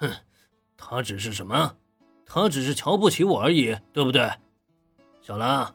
[0.00, 0.10] 哼，
[0.76, 1.76] 他只是什么？
[2.26, 4.30] 他只是瞧不起我而已，对不对？
[5.20, 5.74] 小兰，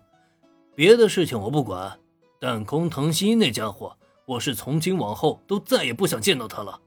[0.73, 1.99] 别的事情我不管，
[2.39, 6.81] 但工藤新那家伙，我是从今往后都再也不想见到他了。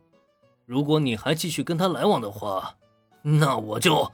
[0.66, 2.76] 如果你还继续跟他来往的话，
[3.22, 4.10] 那我就……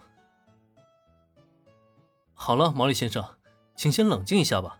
[2.34, 3.24] 好了，毛利先生，
[3.74, 4.78] 请先冷静一下吧。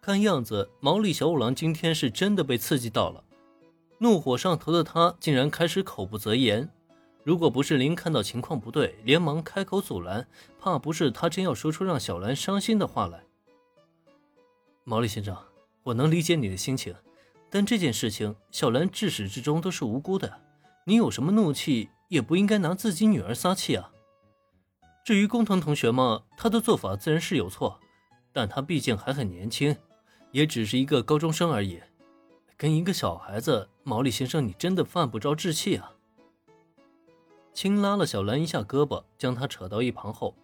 [0.00, 3.22] 看样子，毛利小五郎今天是真的被刺激到了，
[4.02, 6.68] 怒火上头的他竟然开始口不择言。
[7.22, 10.26] 如果不是林看到情况不对，连忙开口阻拦，
[10.58, 13.22] 怕不是他真要说出让小兰伤心的话来。
[14.82, 15.36] 毛利先生，
[15.84, 16.92] 我能理解你的心情，
[17.48, 20.40] 但这件事情小兰至始至终都是无辜的，
[20.84, 23.92] 你有什么怒气也不应该拿自己女儿撒气啊。
[25.04, 27.78] 至于工藤同学嘛，他的做法自然是有错，
[28.32, 29.76] 但他毕竟还很年轻，
[30.32, 31.80] 也只是一个高中生而已，
[32.62, 35.94] 跟一个小孩子，毛利先生你真的犯不着置气啊。
[37.52, 40.36] 轻拉了小兰一下胳膊，将她扯到一旁后，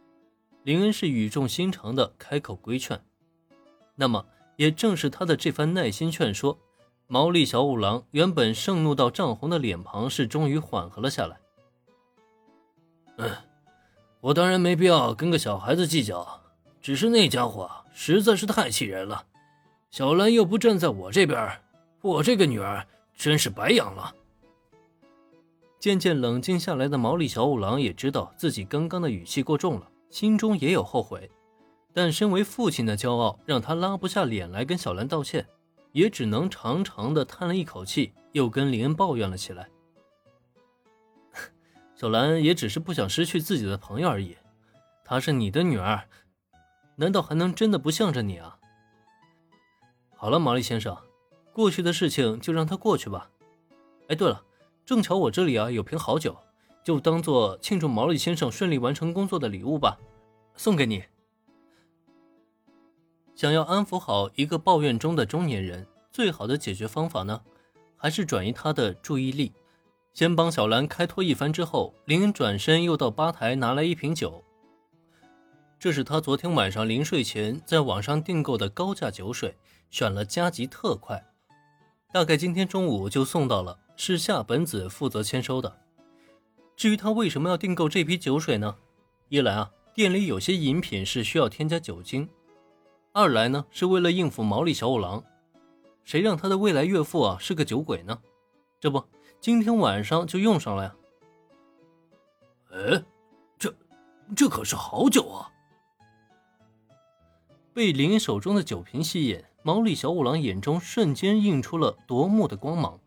[0.64, 3.00] 林恩是语重心长的开口规劝。
[3.94, 6.58] 那么，也正是他的这番耐心劝说，
[7.06, 11.38] 毛利小五郎原本盛怒到涨红的脸庞是终于缓和了下来。
[13.18, 13.30] 嗯，
[14.22, 16.40] 我当然没必要跟个小孩子计较，
[16.82, 19.24] 只是那家伙实在是太气人了。
[19.92, 21.60] 小兰又不站在我这边，
[22.08, 24.14] 我这个女儿真是白养了。
[25.78, 31.30] 渐渐冷静下来的毛利小五郎也知道自己刚刚的语气过重了，心中也有后悔，
[31.92, 35.46] 但身为父亲的骄傲让他拉不下脸来跟小兰道歉，
[35.92, 39.68] 也只能长长的叹了一口气，又跟林恩抱怨了起来。
[41.94, 44.36] 小兰也只是不想失去自己的朋友而已，
[45.04, 46.08] 她是你的女儿，
[46.96, 48.58] 难道还能真的不向着你啊？
[50.16, 50.96] 好了，毛利先生，
[51.58, 53.32] 过去的事情就让它过去吧。
[54.06, 54.44] 哎，对了。
[54.86, 56.36] 正巧我这里啊有瓶好酒，
[56.84, 59.98] 就当做庆祝毛利先生顺利完成工作的礼物吧，
[60.54, 61.02] 送给你。
[63.34, 67.40] 想要安抚好一个抱怨中的中年人，最好的解决方法呢，
[67.96, 69.52] 还是转移他的注意力。
[70.14, 74.44] 先帮小兰开脱一番之后，林转身又到吧台拿来一瓶酒，
[75.76, 79.56] 这是他昨天晚上临睡前在网上订购的高价酒水，
[79.90, 81.27] 选了加急特快，
[82.12, 83.78] 大概今天中午就送到了。
[84.00, 85.80] 是夏本子负责签收的。
[86.76, 88.76] 至于他为什么要订购这批酒水呢？
[89.28, 92.28] 一来啊，店里有些饮品是需要添加酒精；
[93.12, 95.24] 二来呢，是为了应付毛利小五郎。
[96.04, 98.20] 谁让他的未来岳父啊是个酒鬼呢？
[98.78, 99.02] 这不，
[99.40, 100.94] 今天晚上就用上了呀。
[102.70, 103.02] 哎，
[103.58, 103.74] 这，
[104.36, 105.50] 这可是好酒啊！
[107.74, 112.98] 被林手中的酒瓶吸引，毛利小五郎眼中瞬间映出了夺目的光芒。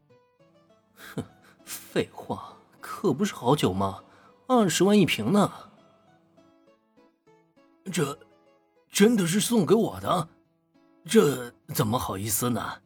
[1.15, 1.23] 哼，
[1.63, 4.03] 废话，可不是好酒吗？
[4.47, 5.51] 二十万一瓶呢。
[7.91, 8.17] 这，
[8.89, 10.27] 真的是送给我的？
[11.05, 12.81] 这怎么好意思呢？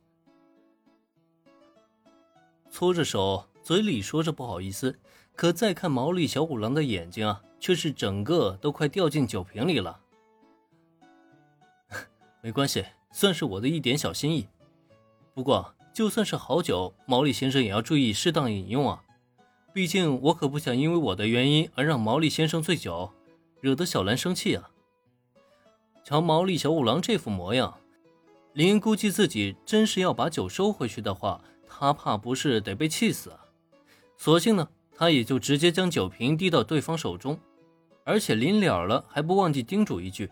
[2.69, 4.97] 搓着手，嘴里说着不好意思，
[5.35, 9.99] 可再看毛利小五郎的眼睛啊，却是整个都快掉进酒瓶里了。
[12.41, 14.45] 没关系，算是我的一点小心意。
[15.33, 15.71] 不过。
[15.95, 19.01] 就算是好酒，毛利先生也要注意适当饮用啊！
[19.73, 23.13] 毕竟我可不想因为我的原因而让毛利先生醉酒，
[23.61, 24.69] 惹得小兰生气啊！
[26.03, 27.77] 瞧毛利小五郎这副模样，
[28.51, 33.39] 林估计自己真是要把酒收回去的话，他怕不是得被气死啊！
[34.17, 37.39] 索性呢，他也就直接将酒瓶递到对方手中，
[38.03, 40.29] 而且临了了还不忘记叮嘱一句：“，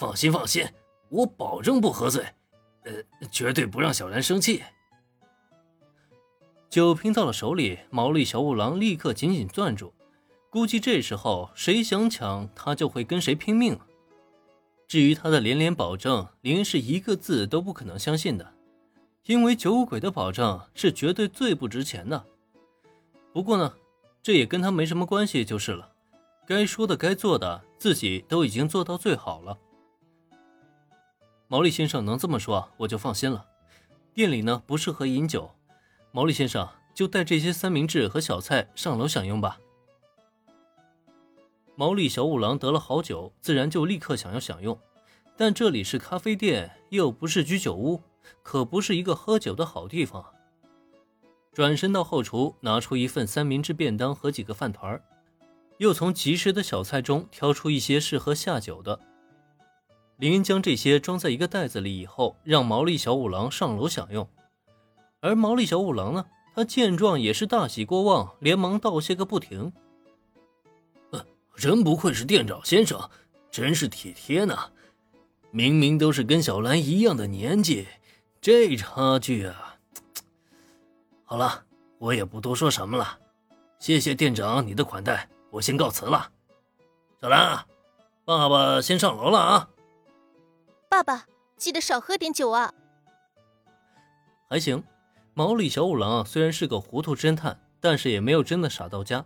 [0.00, 0.66] 放心放心，
[1.10, 2.24] 我保证不喝醉。”
[2.84, 2.92] 呃，
[3.30, 4.62] 绝对不让小兰生气。
[6.70, 9.92] 酒瓶到了手里，毛利小五郎立刻紧紧攥住，
[10.48, 13.78] 估计这时候谁想抢他就会跟谁拼命。
[14.88, 18.54] 至于他的连连保证，林是一个字都不可能相信的，
[19.26, 22.24] 因为酒鬼的保证是绝对最不值钱的。
[23.34, 23.74] 不过呢，
[24.22, 25.92] 这也跟他没什么关系就是了，
[26.46, 29.58] 该说的该做的自己都已经做到最好了。
[31.50, 33.44] 毛利先生能这么说，我就放心了。
[34.14, 35.50] 店里呢不适合饮酒，
[36.12, 39.58] 毛利先生就带这些三明治和小菜上楼享用吧。
[41.74, 44.78] 毛利小五郎得了好酒，自然就立刻想要享用，
[45.36, 48.00] 但这里是咖啡店，又不是居酒屋，
[48.44, 50.24] 可不是一个喝酒的好地方。
[51.52, 55.02] 转身到后厨，拿出一份三明治便当和几个饭团，
[55.78, 59.00] 又从即食的小菜中挑出一些适合下酒的。
[60.20, 64.28] 林恩将这些装在一个袋子里以后，让毛利小五郎上楼享用。
[65.20, 69.72] 而毛利小五郎呢，他见状也是大喜过望，连忙道谢个不停。
[71.56, 73.10] 真不愧是店长先生，
[73.50, 74.56] 真是体贴呢。
[75.50, 77.86] 明明都是跟小兰一样的年纪，
[78.40, 79.76] 这差距啊！
[81.24, 81.64] 好了，
[81.98, 83.18] 我也不多说什么了，
[83.78, 86.30] 谢谢店长你的款待，我先告辞了。
[87.20, 87.66] 小兰，
[88.24, 89.68] 爸爸先上楼了啊。
[91.00, 91.24] 爸爸，
[91.56, 92.74] 记得少喝点酒啊。
[94.50, 94.84] 还行，
[95.32, 99.24] 毛利小五郎虽然是个糊涂侦探，但是也没有真的傻到家，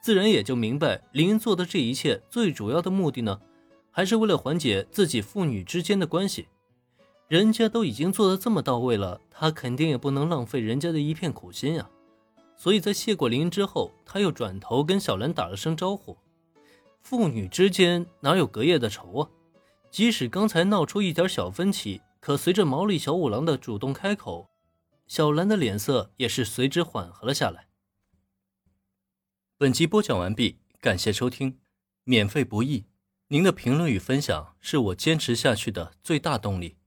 [0.00, 3.40] 自然也就明白林做的这一切最主要的目的呢。
[3.90, 6.46] 还是为了缓解自己父女之间的关系，
[7.26, 11.90] 人家都已经做的这么到位了，他肯定也不能浪费人家的一片苦心啊。
[12.54, 16.16] 所以在谢过林之后，他又转头跟小兰打了声招呼。
[17.02, 19.28] 父女之间哪有隔夜的仇啊？
[19.90, 24.48] 即使刚才闹出一点小分歧，可随着毛利小五郎的主动开口，
[25.06, 27.68] 小兰的脸色也是随之缓和了下来。
[29.56, 31.58] 本集播讲完毕，感谢收听，
[32.04, 32.86] 免费不易。
[33.30, 36.77] 您的评论与分享是我坚持下去的最大动力。